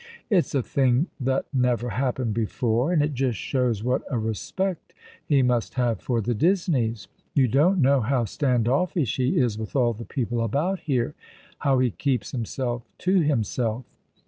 "It's 0.31 0.55
a 0.55 0.63
thing 0.63 1.05
that 1.19 1.45
never 1.53 1.89
happened 1.89 2.33
before, 2.33 2.91
and 2.91 3.03
it 3.03 3.13
just 3.13 3.37
shows 3.37 3.83
what 3.83 4.01
a 4.09 4.17
respect 4.17 4.95
he 5.23 5.43
must 5.43 5.75
have 5.75 5.99
for 6.01 6.21
the 6.21 6.33
Disneys. 6.33 7.07
You 7.35 7.47
don't 7.47 7.79
know 7.79 7.99
how 7.99 8.25
stand 8.25 8.67
offish 8.67 9.17
he 9.17 9.37
is 9.37 9.59
with 9.59 9.75
all 9.75 9.93
the 9.93 10.03
people 10.03 10.41
about 10.41 10.79
here— 10.79 11.13
how 11.59 11.77
he 11.77 11.91
keeps 11.91 12.31
himself 12.31 12.81
to 12.97 13.19
himself. 13.21 13.85